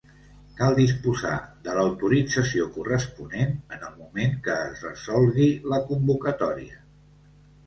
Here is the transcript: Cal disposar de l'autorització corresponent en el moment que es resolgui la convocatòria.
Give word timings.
Cal 0.59 0.71
disposar 0.77 1.33
de 1.67 1.75
l'autorització 1.79 2.65
corresponent 2.77 3.53
en 3.77 3.85
el 3.89 3.93
moment 4.01 4.35
que 4.49 4.57
es 4.63 4.83
resolgui 4.87 5.51
la 5.75 5.81
convocatòria. 5.93 6.83